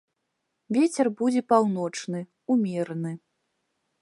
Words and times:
Вецер 0.77 1.11
будзе 1.19 1.41
паўночны, 1.53 2.19
умераны. 2.57 3.11